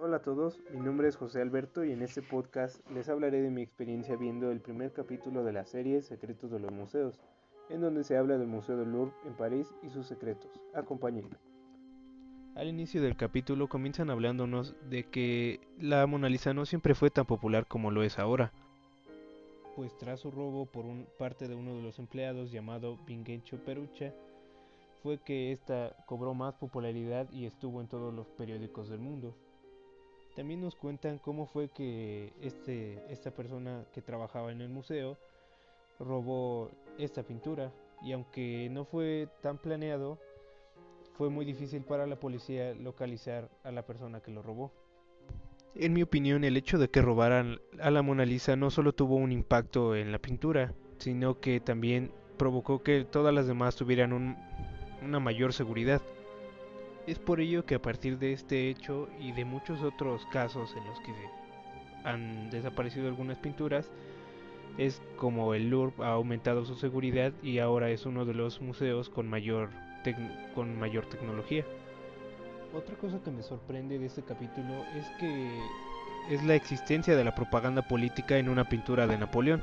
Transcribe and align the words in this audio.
Hola 0.00 0.16
a 0.16 0.22
todos, 0.22 0.58
mi 0.72 0.80
nombre 0.80 1.06
es 1.06 1.16
José 1.16 1.40
Alberto 1.40 1.84
y 1.84 1.92
en 1.92 2.02
este 2.02 2.20
podcast 2.20 2.80
les 2.90 3.08
hablaré 3.08 3.40
de 3.42 3.50
mi 3.50 3.62
experiencia 3.62 4.16
viendo 4.16 4.50
el 4.50 4.60
primer 4.60 4.92
capítulo 4.92 5.44
de 5.44 5.52
la 5.52 5.64
serie 5.64 6.02
Secretos 6.02 6.50
de 6.50 6.58
los 6.58 6.72
Museos, 6.72 7.20
en 7.70 7.80
donde 7.80 8.02
se 8.02 8.16
habla 8.16 8.36
del 8.36 8.48
Museo 8.48 8.76
del 8.76 8.90
Louvre 8.90 9.14
en 9.24 9.34
París 9.34 9.72
y 9.84 9.90
sus 9.90 10.08
secretos. 10.08 10.50
Acompáñenme. 10.74 11.36
Al 12.56 12.66
inicio 12.66 13.00
del 13.00 13.16
capítulo 13.16 13.68
comienzan 13.68 14.10
hablándonos 14.10 14.74
de 14.90 15.04
que 15.04 15.60
la 15.78 16.04
Mona 16.08 16.28
Lisa 16.28 16.52
no 16.54 16.66
siempre 16.66 16.96
fue 16.96 17.10
tan 17.10 17.24
popular 17.24 17.66
como 17.66 17.92
lo 17.92 18.02
es 18.02 18.18
ahora, 18.18 18.52
pues 19.76 19.96
tras 19.96 20.20
su 20.20 20.32
robo 20.32 20.66
por 20.66 20.84
parte 21.18 21.46
de 21.46 21.54
uno 21.54 21.76
de 21.76 21.82
los 21.82 22.00
empleados 22.00 22.50
llamado 22.50 22.98
Vincenzo 23.06 23.58
Perucha, 23.58 24.12
fue 25.04 25.18
que 25.18 25.52
esta 25.52 25.94
cobró 26.06 26.34
más 26.34 26.54
popularidad 26.54 27.30
y 27.30 27.46
estuvo 27.46 27.80
en 27.80 27.88
todos 27.88 28.12
los 28.12 28.26
periódicos 28.28 28.88
del 28.88 29.00
mundo. 29.00 29.36
También 30.34 30.60
nos 30.60 30.74
cuentan 30.74 31.18
cómo 31.18 31.46
fue 31.46 31.68
que 31.68 32.32
este, 32.42 33.00
esta 33.08 33.30
persona 33.30 33.84
que 33.92 34.02
trabajaba 34.02 34.50
en 34.50 34.60
el 34.60 34.68
museo 34.68 35.16
robó 36.00 36.70
esta 36.98 37.22
pintura 37.22 37.72
y 38.02 38.12
aunque 38.12 38.68
no 38.70 38.84
fue 38.84 39.28
tan 39.40 39.58
planeado, 39.58 40.18
fue 41.16 41.30
muy 41.30 41.44
difícil 41.44 41.82
para 41.82 42.06
la 42.06 42.16
policía 42.16 42.74
localizar 42.74 43.48
a 43.62 43.70
la 43.70 43.86
persona 43.86 44.20
que 44.20 44.32
lo 44.32 44.42
robó. 44.42 44.72
En 45.76 45.92
mi 45.92 46.02
opinión, 46.02 46.44
el 46.44 46.56
hecho 46.56 46.78
de 46.78 46.88
que 46.88 47.02
robaran 47.02 47.60
a 47.80 47.90
la 47.90 48.02
Mona 48.02 48.24
Lisa 48.24 48.56
no 48.56 48.70
solo 48.70 48.92
tuvo 48.92 49.16
un 49.16 49.32
impacto 49.32 49.94
en 49.94 50.12
la 50.12 50.18
pintura, 50.18 50.74
sino 50.98 51.40
que 51.40 51.60
también 51.60 52.12
provocó 52.36 52.82
que 52.82 53.04
todas 53.04 53.34
las 53.34 53.46
demás 53.46 53.76
tuvieran 53.76 54.36
una 55.02 55.20
mayor 55.20 55.52
seguridad. 55.52 56.02
Es 57.06 57.18
por 57.18 57.40
ello 57.40 57.66
que 57.66 57.74
a 57.74 57.82
partir 57.82 58.18
de 58.18 58.32
este 58.32 58.70
hecho 58.70 59.08
y 59.20 59.32
de 59.32 59.44
muchos 59.44 59.82
otros 59.82 60.24
casos 60.32 60.74
en 60.76 60.84
los 60.86 60.98
que 61.00 61.12
han 62.02 62.50
desaparecido 62.50 63.08
algunas 63.08 63.38
pinturas, 63.38 63.90
es 64.78 65.02
como 65.16 65.54
el 65.54 65.68
Louvre 65.68 65.94
ha 66.04 66.12
aumentado 66.12 66.64
su 66.64 66.74
seguridad 66.74 67.32
y 67.42 67.58
ahora 67.58 67.90
es 67.90 68.06
uno 68.06 68.24
de 68.24 68.34
los 68.34 68.60
museos 68.60 69.08
con 69.08 69.28
mayor, 69.28 69.70
con 70.54 70.78
mayor 70.78 71.06
tecnología. 71.06 71.64
Otra 72.74 72.96
cosa 72.96 73.20
que 73.22 73.30
me 73.30 73.42
sorprende 73.42 73.98
de 73.98 74.06
este 74.06 74.22
capítulo 74.22 74.84
es 74.96 75.06
que 75.20 75.60
es 76.30 76.42
la 76.42 76.54
existencia 76.54 77.14
de 77.14 77.24
la 77.24 77.34
propaganda 77.34 77.82
política 77.82 78.38
en 78.38 78.48
una 78.48 78.68
pintura 78.68 79.06
de 79.06 79.18
Napoleón. 79.18 79.62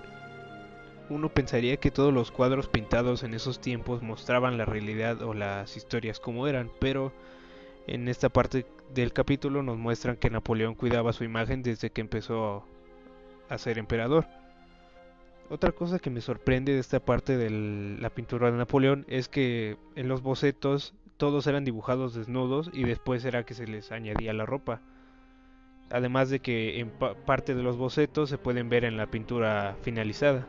Uno 1.11 1.27
pensaría 1.27 1.75
que 1.75 1.91
todos 1.91 2.13
los 2.13 2.31
cuadros 2.31 2.69
pintados 2.69 3.23
en 3.23 3.33
esos 3.33 3.59
tiempos 3.59 4.01
mostraban 4.01 4.57
la 4.57 4.63
realidad 4.63 5.21
o 5.21 5.33
las 5.33 5.75
historias 5.75 6.21
como 6.21 6.47
eran, 6.47 6.71
pero 6.79 7.11
en 7.85 8.07
esta 8.07 8.29
parte 8.29 8.65
del 8.93 9.11
capítulo 9.11 9.61
nos 9.61 9.77
muestran 9.77 10.15
que 10.15 10.29
Napoleón 10.29 10.73
cuidaba 10.73 11.11
su 11.11 11.25
imagen 11.25 11.63
desde 11.63 11.89
que 11.89 11.99
empezó 11.99 12.63
a 13.49 13.57
ser 13.57 13.77
emperador. 13.77 14.25
Otra 15.49 15.73
cosa 15.73 15.99
que 15.99 16.09
me 16.09 16.21
sorprende 16.21 16.71
de 16.71 16.79
esta 16.79 17.01
parte 17.01 17.35
de 17.35 17.49
la 17.99 18.09
pintura 18.09 18.49
de 18.49 18.57
Napoleón 18.57 19.05
es 19.09 19.27
que 19.27 19.75
en 19.97 20.07
los 20.07 20.21
bocetos 20.21 20.93
todos 21.17 21.45
eran 21.45 21.65
dibujados 21.65 22.13
desnudos 22.13 22.71
y 22.71 22.85
después 22.85 23.25
era 23.25 23.43
que 23.43 23.53
se 23.53 23.67
les 23.67 23.91
añadía 23.91 24.31
la 24.31 24.45
ropa. 24.45 24.79
Además 25.89 26.29
de 26.29 26.39
que 26.39 26.79
en 26.79 26.89
parte 27.25 27.53
de 27.53 27.63
los 27.63 27.75
bocetos 27.75 28.29
se 28.29 28.37
pueden 28.37 28.69
ver 28.69 28.85
en 28.85 28.95
la 28.95 29.07
pintura 29.07 29.75
finalizada. 29.81 30.47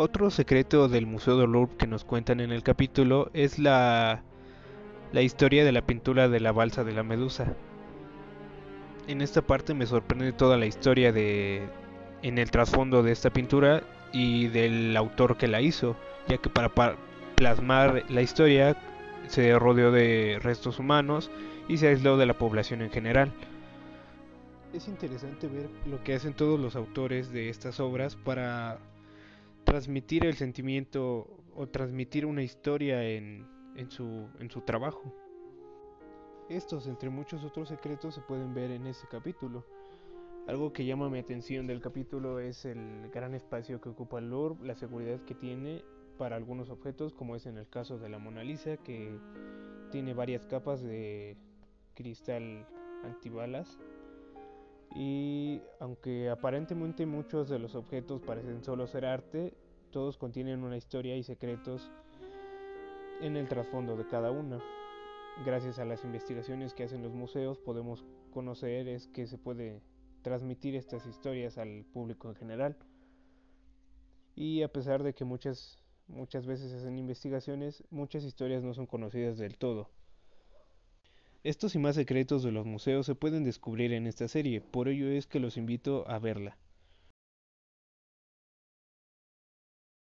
Otro 0.00 0.30
secreto 0.30 0.86
del 0.86 1.06
Museo 1.06 1.36
de 1.38 1.48
Louvre 1.48 1.76
que 1.76 1.88
nos 1.88 2.04
cuentan 2.04 2.38
en 2.38 2.52
el 2.52 2.62
capítulo 2.62 3.30
es 3.34 3.58
la, 3.58 4.22
la 5.10 5.22
historia 5.22 5.64
de 5.64 5.72
la 5.72 5.82
pintura 5.82 6.28
de 6.28 6.38
la 6.38 6.52
balsa 6.52 6.84
de 6.84 6.92
la 6.92 7.02
medusa. 7.02 7.56
En 9.08 9.22
esta 9.22 9.42
parte 9.42 9.74
me 9.74 9.86
sorprende 9.86 10.32
toda 10.32 10.56
la 10.56 10.66
historia 10.66 11.10
de 11.10 11.68
en 12.22 12.38
el 12.38 12.48
trasfondo 12.52 13.02
de 13.02 13.10
esta 13.10 13.30
pintura 13.30 13.82
y 14.12 14.46
del 14.46 14.96
autor 14.96 15.36
que 15.36 15.48
la 15.48 15.60
hizo, 15.62 15.96
ya 16.28 16.38
que 16.38 16.48
para 16.48 16.72
plasmar 17.34 18.04
la 18.08 18.22
historia 18.22 18.76
se 19.26 19.58
rodeó 19.58 19.90
de 19.90 20.38
restos 20.40 20.78
humanos 20.78 21.28
y 21.66 21.78
se 21.78 21.88
aisló 21.88 22.16
de 22.16 22.26
la 22.26 22.38
población 22.38 22.82
en 22.82 22.90
general. 22.90 23.32
Es 24.72 24.86
interesante 24.86 25.48
ver 25.48 25.68
lo 25.86 26.04
que 26.04 26.14
hacen 26.14 26.34
todos 26.34 26.60
los 26.60 26.76
autores 26.76 27.32
de 27.32 27.48
estas 27.48 27.80
obras 27.80 28.14
para 28.14 28.78
transmitir 29.68 30.24
el 30.24 30.34
sentimiento 30.34 31.44
o 31.54 31.68
transmitir 31.68 32.24
una 32.24 32.42
historia 32.42 33.04
en, 33.04 33.46
en, 33.76 33.90
su, 33.90 34.26
en 34.38 34.50
su 34.50 34.62
trabajo. 34.62 35.12
Estos, 36.48 36.86
entre 36.86 37.10
muchos 37.10 37.44
otros 37.44 37.68
secretos, 37.68 38.14
se 38.14 38.22
pueden 38.22 38.54
ver 38.54 38.70
en 38.70 38.86
ese 38.86 39.06
capítulo. 39.08 39.66
Algo 40.46 40.72
que 40.72 40.86
llama 40.86 41.10
mi 41.10 41.18
atención 41.18 41.66
del 41.66 41.82
capítulo 41.82 42.40
es 42.40 42.64
el 42.64 43.10
gran 43.10 43.34
espacio 43.34 43.78
que 43.82 43.90
ocupa 43.90 44.18
el 44.18 44.30
Louvre, 44.30 44.66
la 44.66 44.74
seguridad 44.74 45.20
que 45.26 45.34
tiene 45.34 45.84
para 46.16 46.36
algunos 46.36 46.70
objetos, 46.70 47.12
como 47.12 47.36
es 47.36 47.44
en 47.44 47.58
el 47.58 47.68
caso 47.68 47.98
de 47.98 48.08
la 48.08 48.18
Mona 48.18 48.42
Lisa, 48.42 48.78
que 48.78 49.18
tiene 49.90 50.14
varias 50.14 50.46
capas 50.46 50.82
de 50.82 51.36
cristal 51.94 52.66
antibalas. 53.04 53.78
Y 54.94 55.60
aunque 55.80 56.30
aparentemente 56.30 57.06
muchos 57.06 57.48
de 57.48 57.58
los 57.58 57.74
objetos 57.74 58.20
parecen 58.22 58.62
solo 58.64 58.86
ser 58.86 59.04
arte, 59.04 59.54
todos 59.90 60.16
contienen 60.16 60.64
una 60.64 60.76
historia 60.76 61.16
y 61.16 61.22
secretos 61.22 61.90
en 63.20 63.36
el 63.36 63.48
trasfondo 63.48 63.96
de 63.96 64.06
cada 64.06 64.30
una. 64.30 64.62
Gracias 65.44 65.78
a 65.78 65.84
las 65.84 66.04
investigaciones 66.04 66.74
que 66.74 66.84
hacen 66.84 67.02
los 67.02 67.12
museos 67.12 67.58
podemos 67.58 68.04
conocer 68.32 68.88
es 68.88 69.06
que 69.08 69.26
se 69.26 69.38
puede 69.38 69.82
transmitir 70.22 70.74
estas 70.74 71.06
historias 71.06 71.58
al 71.58 71.84
público 71.92 72.28
en 72.28 72.34
general. 72.34 72.76
Y 74.34 74.62
a 74.62 74.72
pesar 74.72 75.02
de 75.02 75.14
que 75.14 75.24
muchas 75.24 75.78
muchas 76.08 76.46
veces 76.46 76.72
hacen 76.72 76.98
investigaciones, 76.98 77.84
muchas 77.90 78.24
historias 78.24 78.64
no 78.64 78.74
son 78.74 78.86
conocidas 78.86 79.38
del 79.38 79.56
todo. 79.56 79.90
Estos 81.44 81.76
y 81.76 81.78
más 81.78 81.94
secretos 81.94 82.42
de 82.42 82.50
los 82.50 82.66
museos 82.66 83.06
se 83.06 83.14
pueden 83.14 83.44
descubrir 83.44 83.92
en 83.92 84.08
esta 84.08 84.26
serie, 84.26 84.60
por 84.60 84.88
ello 84.88 85.08
es 85.08 85.28
que 85.28 85.38
los 85.38 85.56
invito 85.56 86.04
a 86.08 86.18
verla. 86.18 86.58